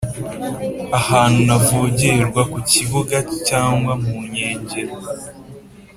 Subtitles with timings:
[0.99, 3.17] ahantu ntavogerwa ku kibuga
[3.47, 4.95] cyangwa mu nkengero